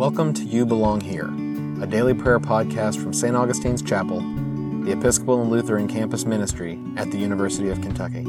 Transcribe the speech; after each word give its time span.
Welcome 0.00 0.32
to 0.32 0.44
You 0.44 0.64
Belong 0.64 1.02
Here, 1.02 1.26
a 1.84 1.86
daily 1.86 2.14
prayer 2.14 2.40
podcast 2.40 3.02
from 3.02 3.12
St. 3.12 3.36
Augustine's 3.36 3.82
Chapel, 3.82 4.20
the 4.82 4.92
Episcopal 4.92 5.42
and 5.42 5.50
Lutheran 5.50 5.88
campus 5.88 6.24
ministry 6.24 6.80
at 6.96 7.10
the 7.10 7.18
University 7.18 7.68
of 7.68 7.82
Kentucky. 7.82 8.22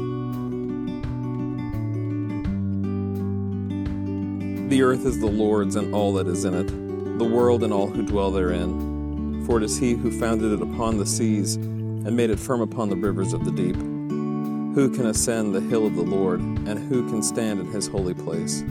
The 4.68 4.82
earth 4.82 5.06
is 5.06 5.18
the 5.18 5.26
Lord's 5.26 5.76
and 5.76 5.94
all 5.94 6.12
that 6.12 6.26
is 6.26 6.44
in 6.44 6.52
it, 6.52 7.18
the 7.18 7.24
world 7.24 7.62
and 7.62 7.72
all 7.72 7.86
who 7.86 8.02
dwell 8.02 8.30
therein. 8.30 9.42
For 9.46 9.56
it 9.56 9.64
is 9.64 9.78
He 9.78 9.94
who 9.94 10.10
founded 10.20 10.52
it 10.52 10.60
upon 10.60 10.98
the 10.98 11.06
seas 11.06 11.54
and 11.54 12.14
made 12.14 12.28
it 12.28 12.38
firm 12.38 12.60
upon 12.60 12.90
the 12.90 12.96
rivers 12.96 13.32
of 13.32 13.46
the 13.46 13.50
deep. 13.50 13.76
Who 13.76 14.90
can 14.94 15.06
ascend 15.06 15.54
the 15.54 15.62
hill 15.62 15.86
of 15.86 15.96
the 15.96 16.02
Lord, 16.02 16.40
and 16.40 16.78
who 16.78 17.08
can 17.08 17.22
stand 17.22 17.60
in 17.60 17.72
His 17.72 17.86
holy 17.86 18.12
place? 18.12 18.62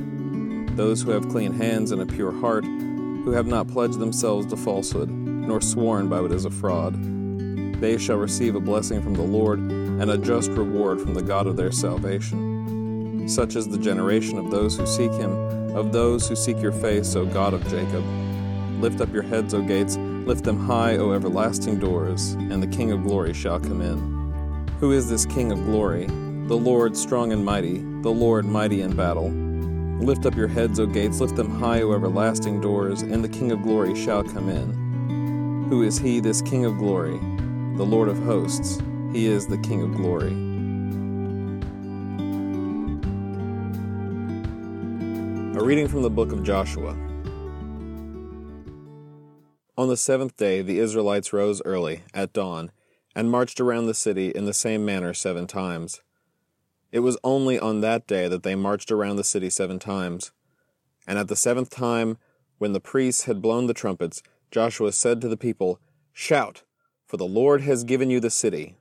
Those 0.75 1.01
who 1.01 1.09
have 1.09 1.29
clean 1.29 1.53
hands 1.53 1.91
and 1.91 1.99
a 1.99 2.05
pure 2.05 2.31
heart, 2.31 2.63
who 3.23 3.31
have 3.31 3.47
not 3.47 3.67
pledged 3.67 3.99
themselves 3.99 4.47
to 4.47 4.57
falsehood, 4.57 5.09
nor 5.09 5.61
sworn 5.61 6.09
by 6.09 6.19
what 6.21 6.31
is 6.31 6.45
a 6.45 6.51
fraud. 6.51 6.95
They 7.79 7.97
shall 7.97 8.17
receive 8.17 8.55
a 8.55 8.59
blessing 8.59 9.01
from 9.01 9.13
the 9.13 9.21
Lord, 9.21 9.59
and 9.59 10.09
a 10.09 10.17
just 10.17 10.51
reward 10.51 11.01
from 11.01 11.13
the 11.13 11.21
God 11.21 11.47
of 11.47 11.57
their 11.57 11.71
salvation. 11.71 13.27
Such 13.27 13.55
is 13.55 13.67
the 13.67 13.77
generation 13.77 14.37
of 14.37 14.51
those 14.51 14.77
who 14.77 14.85
seek 14.85 15.11
him, 15.13 15.31
of 15.75 15.91
those 15.91 16.27
who 16.27 16.35
seek 16.35 16.61
your 16.61 16.71
face, 16.71 17.15
O 17.15 17.25
God 17.25 17.53
of 17.53 17.67
Jacob. 17.67 18.03
Lift 18.81 19.01
up 19.01 19.13
your 19.13 19.23
heads, 19.23 19.53
O 19.53 19.61
gates, 19.61 19.97
lift 19.97 20.43
them 20.43 20.59
high, 20.59 20.97
O 20.97 21.11
everlasting 21.11 21.79
doors, 21.79 22.31
and 22.33 22.61
the 22.61 22.67
King 22.67 22.91
of 22.91 23.03
glory 23.03 23.33
shall 23.33 23.59
come 23.59 23.81
in. 23.81 24.67
Who 24.79 24.91
is 24.91 25.09
this 25.09 25.25
King 25.25 25.51
of 25.51 25.63
glory? 25.65 26.07
The 26.07 26.57
Lord 26.57 26.97
strong 26.97 27.31
and 27.31 27.45
mighty, 27.45 27.77
the 28.01 28.09
Lord 28.09 28.45
mighty 28.45 28.81
in 28.81 28.95
battle. 28.95 29.29
Lift 30.01 30.25
up 30.25 30.35
your 30.35 30.47
heads, 30.47 30.79
O 30.79 30.87
gates, 30.87 31.19
lift 31.21 31.35
them 31.35 31.59
high, 31.59 31.83
O 31.83 31.93
everlasting 31.93 32.59
doors, 32.59 33.03
and 33.03 33.23
the 33.23 33.29
King 33.29 33.51
of 33.51 33.61
glory 33.61 33.93
shall 33.93 34.23
come 34.23 34.49
in. 34.49 35.67
Who 35.69 35.83
is 35.83 35.99
he, 35.99 36.19
this 36.19 36.41
King 36.41 36.65
of 36.65 36.79
glory? 36.79 37.19
The 37.77 37.85
Lord 37.85 38.09
of 38.09 38.17
hosts. 38.23 38.79
He 39.13 39.27
is 39.27 39.45
the 39.45 39.59
King 39.59 39.83
of 39.83 39.93
glory. 39.93 40.31
A 45.55 45.63
reading 45.63 45.87
from 45.87 46.01
the 46.01 46.09
book 46.09 46.31
of 46.31 46.41
Joshua. 46.41 46.97
On 49.77 49.87
the 49.87 49.97
seventh 49.97 50.35
day, 50.35 50.63
the 50.63 50.79
Israelites 50.79 51.31
rose 51.31 51.61
early, 51.63 52.01
at 52.11 52.33
dawn, 52.33 52.71
and 53.15 53.29
marched 53.29 53.59
around 53.59 53.85
the 53.85 53.93
city 53.93 54.29
in 54.29 54.45
the 54.45 54.53
same 54.53 54.83
manner 54.83 55.13
seven 55.13 55.45
times. 55.45 56.01
It 56.91 56.99
was 56.99 57.17
only 57.23 57.57
on 57.57 57.81
that 57.81 58.07
day 58.07 58.27
that 58.27 58.43
they 58.43 58.55
marched 58.55 58.91
around 58.91 59.15
the 59.15 59.23
city 59.23 59.49
seven 59.49 59.79
times. 59.79 60.31
And 61.07 61.17
at 61.17 61.27
the 61.27 61.35
seventh 61.35 61.69
time, 61.69 62.17
when 62.57 62.73
the 62.73 62.79
priests 62.79 63.23
had 63.23 63.41
blown 63.41 63.67
the 63.67 63.73
trumpets, 63.73 64.21
Joshua 64.51 64.91
said 64.91 65.21
to 65.21 65.27
the 65.27 65.37
people, 65.37 65.79
Shout, 66.11 66.63
for 67.07 67.17
the 67.17 67.25
Lord 67.25 67.61
has 67.61 67.83
given 67.83 68.09
you 68.09 68.19
the 68.19 68.29
city. 68.29 68.75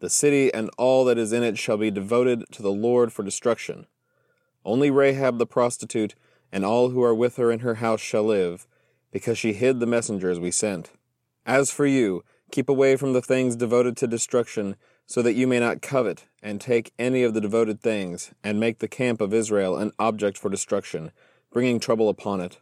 The 0.00 0.10
city 0.10 0.52
and 0.52 0.70
all 0.78 1.04
that 1.04 1.18
is 1.18 1.32
in 1.32 1.42
it 1.42 1.58
shall 1.58 1.76
be 1.76 1.90
devoted 1.90 2.44
to 2.52 2.62
the 2.62 2.72
Lord 2.72 3.12
for 3.12 3.22
destruction. 3.22 3.86
Only 4.64 4.90
Rahab 4.90 5.38
the 5.38 5.46
prostitute 5.46 6.14
and 6.50 6.64
all 6.64 6.90
who 6.90 7.02
are 7.02 7.14
with 7.14 7.36
her 7.36 7.52
in 7.52 7.60
her 7.60 7.76
house 7.76 8.00
shall 8.00 8.24
live, 8.24 8.66
because 9.10 9.38
she 9.38 9.52
hid 9.52 9.78
the 9.78 9.86
messengers 9.86 10.40
we 10.40 10.50
sent. 10.50 10.90
As 11.46 11.70
for 11.70 11.86
you, 11.86 12.24
keep 12.50 12.68
away 12.68 12.96
from 12.96 13.12
the 13.12 13.22
things 13.22 13.56
devoted 13.56 13.96
to 13.98 14.06
destruction, 14.06 14.76
so 15.10 15.22
that 15.22 15.34
you 15.34 15.44
may 15.44 15.58
not 15.58 15.82
covet 15.82 16.26
and 16.40 16.60
take 16.60 16.92
any 16.96 17.24
of 17.24 17.34
the 17.34 17.40
devoted 17.40 17.80
things, 17.80 18.30
and 18.44 18.60
make 18.60 18.78
the 18.78 18.86
camp 18.86 19.20
of 19.20 19.34
Israel 19.34 19.76
an 19.76 19.90
object 19.98 20.38
for 20.38 20.48
destruction, 20.48 21.10
bringing 21.52 21.80
trouble 21.80 22.08
upon 22.08 22.40
it. 22.40 22.60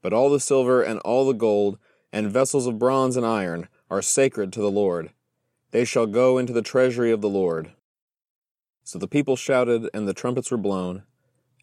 But 0.00 0.14
all 0.14 0.30
the 0.30 0.40
silver 0.40 0.82
and 0.82 1.00
all 1.00 1.26
the 1.26 1.34
gold, 1.34 1.78
and 2.14 2.30
vessels 2.30 2.66
of 2.66 2.78
bronze 2.78 3.14
and 3.14 3.26
iron, 3.26 3.68
are 3.90 4.00
sacred 4.00 4.54
to 4.54 4.62
the 4.62 4.70
Lord. 4.70 5.10
They 5.70 5.84
shall 5.84 6.06
go 6.06 6.38
into 6.38 6.54
the 6.54 6.62
treasury 6.62 7.12
of 7.12 7.20
the 7.20 7.28
Lord. 7.28 7.72
So 8.82 8.98
the 8.98 9.06
people 9.06 9.36
shouted, 9.36 9.90
and 9.92 10.08
the 10.08 10.14
trumpets 10.14 10.50
were 10.50 10.56
blown. 10.56 11.02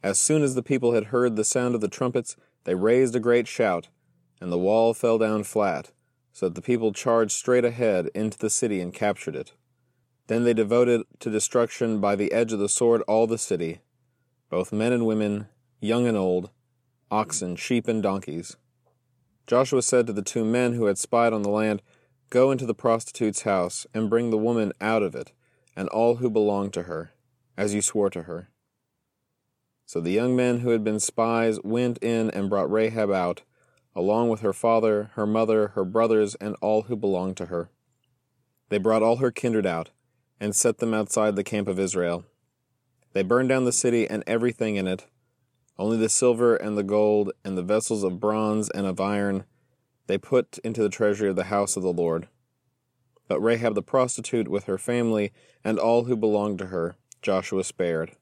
As 0.04 0.20
soon 0.20 0.44
as 0.44 0.54
the 0.54 0.62
people 0.62 0.94
had 0.94 1.06
heard 1.06 1.36
the 1.36 1.44
sound 1.44 1.74
of 1.74 1.82
the 1.82 1.88
trumpets, 1.88 2.36
they 2.66 2.76
raised 2.76 3.16
a 3.16 3.20
great 3.20 3.48
shout, 3.48 3.88
and 4.40 4.52
the 4.52 4.60
wall 4.60 4.94
fell 4.94 5.18
down 5.18 5.44
flat, 5.44 5.90
so 6.32 6.46
that 6.46 6.54
the 6.54 6.62
people 6.62 6.94
charged 6.94 7.32
straight 7.32 7.66
ahead 7.66 8.12
into 8.14 8.38
the 8.38 8.52
city 8.52 8.80
and 8.80 8.94
captured 8.94 9.36
it. 9.36 9.54
Then 10.28 10.44
they 10.44 10.54
devoted 10.54 11.04
to 11.20 11.30
destruction 11.30 12.00
by 12.00 12.16
the 12.16 12.34
edge 12.34 12.52
of 12.52 12.60
the 12.60 12.70
sword 12.70 13.02
all 13.04 13.28
the 13.28 13.38
city, 13.38 13.80
both 14.50 14.74
men 14.74 14.92
and 14.92 15.06
women, 15.06 15.48
young 15.80 16.06
and 16.06 16.18
old, 16.18 16.50
oxen, 17.10 17.56
sheep, 17.56 17.88
and 17.88 18.04
donkeys. 18.04 18.58
Joshua 19.48 19.82
said 19.82 20.06
to 20.08 20.14
the 20.14 20.22
two 20.22 20.44
men 20.44 20.74
who 20.74 20.86
had 20.86 20.98
spied 20.98 21.32
on 21.32 21.44
the 21.44 21.50
land, 21.50 21.82
Go 22.30 22.52
into 22.52 22.66
the 22.66 22.74
prostitute's 22.74 23.44
house, 23.44 23.88
and 23.94 24.10
bring 24.10 24.30
the 24.30 24.38
woman 24.38 24.74
out 24.82 25.02
of 25.02 25.16
it, 25.16 25.32
and 25.78 25.88
all 25.90 26.16
who 26.16 26.30
belong 26.30 26.72
to 26.72 26.84
her, 26.84 27.12
as 27.56 27.74
you 27.74 27.82
swore 27.82 28.10
to 28.10 28.24
her. 28.24 28.50
So 29.86 30.02
the 30.02 30.12
young 30.12 30.36
men 30.36 30.60
who 30.60 30.72
had 30.72 30.84
been 30.84 31.00
spies 31.00 31.58
went 31.64 32.00
in 32.00 32.30
and 32.32 32.50
brought 32.50 32.70
Rahab 32.70 33.12
out, 33.12 33.44
along 33.96 34.28
with 34.28 34.42
her 34.42 34.52
father, 34.52 35.12
her 35.14 35.26
mother, 35.26 35.70
her 35.70 35.86
brothers, 35.86 36.36
and 36.36 36.58
all 36.60 36.84
who 36.84 36.98
belonged 36.98 37.38
to 37.38 37.46
her. 37.46 37.70
They 38.68 38.78
brought 38.78 39.02
all 39.02 39.18
her 39.18 39.32
kindred 39.32 39.66
out 39.66 39.92
and 40.40 40.56
set 40.56 40.78
them 40.78 40.94
outside 40.94 41.36
the 41.36 41.44
camp 41.44 41.68
of 41.68 41.80
Israel. 41.80 42.26
They 43.14 43.24
burned 43.24 43.50
down 43.50 43.66
the 43.66 43.72
city 43.72 44.08
and 44.08 44.24
everything 44.28 44.76
in 44.76 44.88
it, 44.88 45.06
only 45.78 45.98
the 45.98 46.10
silver 46.10 46.56
and 46.56 46.78
the 46.78 46.84
gold 46.84 47.32
and 47.44 47.58
the 47.58 47.64
vessels 47.64 48.04
of 48.04 48.20
bronze 48.20 48.70
and 48.70 48.86
of 48.86 49.00
iron 49.00 49.46
they 50.08 50.18
put 50.18 50.58
into 50.60 50.82
the 50.82 50.90
treasury 50.90 51.30
of 51.30 51.36
the 51.36 51.46
house 51.46 51.76
of 51.76 51.84
the 51.84 51.94
Lord. 51.94 52.28
But 53.28 53.42
Rahab 53.42 53.76
the 53.76 53.82
prostitute 53.82 54.48
with 54.48 54.64
her 54.66 54.78
family 54.78 55.34
and 55.64 55.78
all 55.78 56.06
who 56.06 56.16
belonged 56.16 56.60
to 56.60 56.68
her, 56.68 56.96
Joshua 57.22 57.64
spared. 57.64 58.14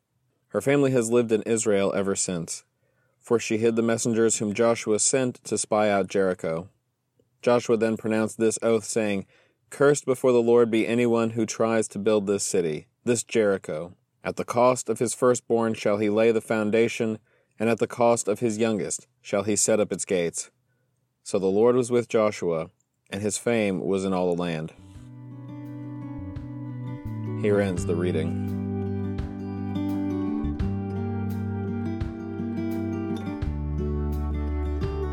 Her 0.50 0.62
family 0.62 0.92
has 0.92 1.12
lived 1.12 1.32
in 1.32 1.44
Israel 1.44 1.94
ever 1.96 2.16
since, 2.16 2.64
for 3.20 3.40
she 3.40 3.58
hid 3.58 3.76
the 3.76 3.82
messengers 3.82 4.38
whom 4.38 4.54
Joshua 4.54 5.00
sent 5.00 5.44
to 5.44 5.58
spy 5.58 5.90
out 5.90 6.08
Jericho. 6.08 6.70
Joshua 7.42 7.78
then 7.78 7.98
pronounced 7.98 8.40
this 8.40 8.58
oath, 8.64 8.86
saying, 8.86 9.28
Cursed 9.76 10.06
before 10.06 10.32
the 10.32 10.42
Lord 10.42 10.72
be 10.72 10.88
anyone 10.88 11.32
who 11.32 11.46
tries 11.46 11.90
to 11.90 12.00
build 12.00 12.28
this 12.28 12.46
city, 12.46 12.88
this 13.04 13.26
Jericho. 13.26 13.94
At 14.24 14.38
the 14.38 14.46
cost 14.46 14.88
of 14.88 15.00
his 15.00 15.14
firstborn 15.14 15.74
shall 15.74 15.98
he 15.98 16.10
lay 16.10 16.32
the 16.32 16.40
foundation, 16.40 17.20
and 17.60 17.68
at 17.70 17.80
the 17.80 17.86
cost 17.86 18.30
of 18.30 18.40
his 18.40 18.58
youngest 18.58 19.06
shall 19.22 19.44
he 19.44 19.58
set 19.58 19.82
up 19.82 19.92
its 19.92 20.06
gates. 20.06 20.50
So 21.24 21.40
the 21.40 21.48
Lord 21.48 21.76
was 21.76 21.92
with 21.92 22.08
Joshua, 22.08 22.70
and 23.10 23.22
his 23.22 23.38
fame 23.38 23.82
was 23.82 24.06
in 24.06 24.14
all 24.14 24.34
the 24.34 24.42
land. 24.42 24.72
Here 27.42 27.60
ends 27.60 27.86
the 27.86 27.98
reading. 27.98 28.46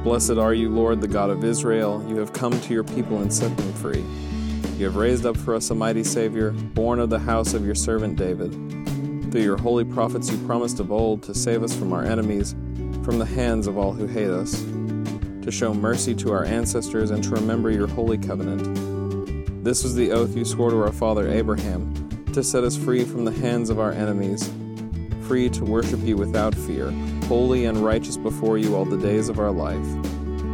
Blessed 0.04 0.38
are 0.38 0.54
you, 0.54 0.68
Lord, 0.68 1.00
the 1.00 1.08
God 1.08 1.30
of 1.30 1.42
Israel. 1.42 2.04
You 2.08 2.18
have 2.18 2.32
come 2.32 2.60
to 2.60 2.72
your 2.72 2.84
people 2.84 3.22
and 3.22 3.34
set 3.34 3.56
them 3.56 3.72
free. 3.72 4.04
You 4.82 4.88
have 4.88 4.96
raised 4.96 5.26
up 5.26 5.36
for 5.36 5.54
us 5.54 5.70
a 5.70 5.76
mighty 5.76 6.02
Savior, 6.02 6.50
born 6.50 6.98
of 6.98 7.08
the 7.08 7.20
house 7.20 7.54
of 7.54 7.64
your 7.64 7.76
servant 7.76 8.16
David. 8.16 8.50
Through 9.30 9.42
your 9.42 9.56
holy 9.56 9.84
prophets, 9.84 10.28
you 10.28 10.36
promised 10.44 10.80
of 10.80 10.90
old 10.90 11.22
to 11.22 11.36
save 11.36 11.62
us 11.62 11.72
from 11.72 11.92
our 11.92 12.04
enemies, 12.04 12.56
from 13.04 13.20
the 13.20 13.24
hands 13.24 13.68
of 13.68 13.78
all 13.78 13.92
who 13.92 14.08
hate 14.08 14.30
us, 14.30 14.60
to 15.44 15.52
show 15.52 15.72
mercy 15.72 16.16
to 16.16 16.32
our 16.32 16.44
ancestors, 16.44 17.12
and 17.12 17.22
to 17.22 17.30
remember 17.30 17.70
your 17.70 17.86
holy 17.86 18.18
covenant. 18.18 19.62
This 19.62 19.84
was 19.84 19.94
the 19.94 20.10
oath 20.10 20.36
you 20.36 20.44
swore 20.44 20.70
to 20.70 20.82
our 20.82 20.90
father 20.90 21.30
Abraham, 21.30 22.26
to 22.32 22.42
set 22.42 22.64
us 22.64 22.76
free 22.76 23.04
from 23.04 23.24
the 23.24 23.30
hands 23.30 23.70
of 23.70 23.78
our 23.78 23.92
enemies, 23.92 24.50
free 25.28 25.48
to 25.50 25.64
worship 25.64 26.00
you 26.00 26.16
without 26.16 26.56
fear, 26.56 26.90
holy 27.28 27.66
and 27.66 27.84
righteous 27.84 28.16
before 28.16 28.58
you 28.58 28.74
all 28.74 28.84
the 28.84 28.98
days 28.98 29.28
of 29.28 29.38
our 29.38 29.52
life. 29.52 30.11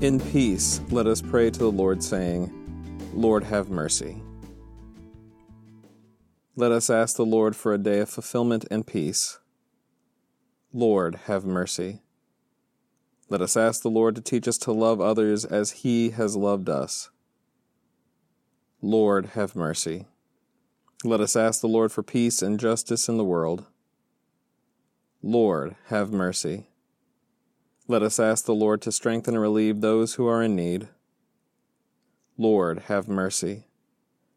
In 0.00 0.18
peace, 0.18 0.80
let 0.90 1.06
us 1.06 1.20
pray 1.20 1.50
to 1.50 1.58
the 1.58 1.70
Lord, 1.70 2.02
saying, 2.02 2.50
Lord, 3.12 3.44
have 3.44 3.68
mercy. 3.68 4.22
Let 6.56 6.72
us 6.72 6.88
ask 6.88 7.16
the 7.16 7.26
Lord 7.26 7.54
for 7.54 7.74
a 7.74 7.78
day 7.78 7.98
of 7.98 8.08
fulfillment 8.08 8.64
and 8.70 8.86
peace. 8.86 9.40
Lord, 10.72 11.16
have 11.26 11.44
mercy. 11.44 12.00
Let 13.28 13.42
us 13.42 13.58
ask 13.58 13.82
the 13.82 13.90
Lord 13.90 14.14
to 14.14 14.22
teach 14.22 14.48
us 14.48 14.56
to 14.58 14.72
love 14.72 15.02
others 15.02 15.44
as 15.44 15.82
He 15.82 16.10
has 16.12 16.34
loved 16.34 16.70
us. 16.70 17.10
Lord, 18.80 19.26
have 19.34 19.54
mercy. 19.54 20.06
Let 21.04 21.20
us 21.20 21.36
ask 21.36 21.60
the 21.60 21.68
Lord 21.68 21.92
for 21.92 22.02
peace 22.02 22.40
and 22.40 22.58
justice 22.58 23.06
in 23.06 23.18
the 23.18 23.24
world. 23.24 23.66
Lord, 25.22 25.76
have 25.88 26.10
mercy. 26.10 26.68
Let 27.90 28.04
us 28.04 28.20
ask 28.20 28.44
the 28.44 28.54
Lord 28.54 28.80
to 28.82 28.92
strengthen 28.92 29.34
and 29.34 29.42
relieve 29.42 29.80
those 29.80 30.14
who 30.14 30.28
are 30.28 30.44
in 30.44 30.54
need. 30.54 30.86
Lord, 32.38 32.82
have 32.82 33.08
mercy. 33.08 33.64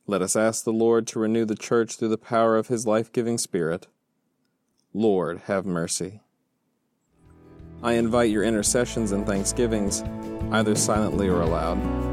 Let 0.08 0.24
us 0.24 0.36
ask 0.36 0.64
the 0.64 0.74
Lord 0.74 1.06
to 1.06 1.20
renew 1.20 1.46
the 1.46 1.54
church 1.54 1.96
through 1.96 2.08
the 2.08 2.18
power 2.18 2.58
of 2.58 2.70
his 2.70 2.88
life 2.88 3.12
giving 3.12 3.38
Spirit. 3.38 3.86
Lord, 4.92 5.42
have 5.46 5.68
mercy. 5.68 6.22
I 7.84 7.94
invite 7.94 8.32
your 8.32 8.44
intercessions 8.44 9.12
and 9.12 9.24
thanksgivings, 9.24 10.02
either 10.52 10.74
silently 10.74 11.28
or 11.28 11.42
aloud. 11.42 12.13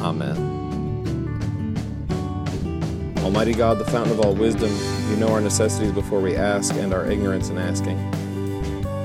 Amen. 0.00 0.60
Almighty 3.18 3.52
God, 3.52 3.78
the 3.78 3.84
fountain 3.84 4.12
of 4.12 4.24
all 4.24 4.34
wisdom, 4.34 4.70
you 5.10 5.16
know 5.16 5.28
our 5.28 5.40
necessities 5.40 5.92
before 5.92 6.20
we 6.20 6.36
ask 6.36 6.74
and 6.74 6.94
our 6.94 7.10
ignorance 7.10 7.50
in 7.50 7.58
asking. 7.58 7.98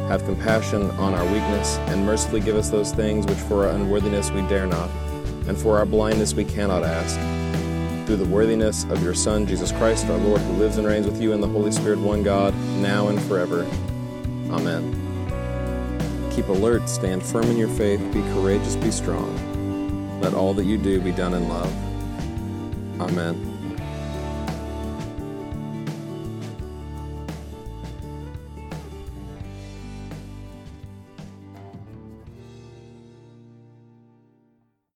Have 0.08 0.24
compassion 0.24 0.90
on 0.92 1.14
our 1.14 1.26
weakness, 1.26 1.78
and 1.90 2.06
mercifully 2.06 2.40
give 2.40 2.56
us 2.56 2.70
those 2.70 2.92
things 2.92 3.26
which 3.26 3.38
for 3.38 3.66
our 3.66 3.72
unworthiness 3.76 4.32
we 4.32 4.42
dare 4.44 4.68
not, 4.68 4.90
and 5.48 5.58
for 5.58 5.78
our 5.78 5.86
blindness 5.86 6.34
we 6.34 6.46
cannot 6.46 6.84
ask. 6.84 7.20
Through 8.08 8.18
the 8.18 8.26
worthiness 8.26 8.86
of 8.86 9.04
your 9.04 9.14
Son, 9.14 9.46
Jesus 9.46 9.72
Christ, 9.72 10.06
our 10.08 10.18
Lord, 10.18 10.40
who 10.42 10.54
lives 10.54 10.78
and 10.78 10.88
reigns 10.88 11.08
with 11.08 11.22
you 11.22 11.34
in 11.34 11.42
the 11.42 11.48
Holy 11.48 11.72
Spirit, 11.72 12.00
one 12.00 12.24
God, 12.24 12.56
now 12.82 13.10
and 13.10 13.22
forever. 13.24 13.64
Amen. 14.50 15.02
Keep 16.32 16.48
alert, 16.50 16.88
stand 16.88 17.22
firm 17.24 17.46
in 17.46 17.58
your 17.58 17.70
faith, 17.70 18.00
be 18.14 18.22
courageous, 18.34 18.76
be 18.76 18.92
strong. 18.92 19.55
Let 20.22 20.34
all 20.34 20.54
that 20.54 20.66
you 20.66 20.78
do 20.78 21.02
be 21.02 21.12
done 21.12 21.34
in 21.34 21.50
love. 21.50 21.74
Amen. 23.00 23.55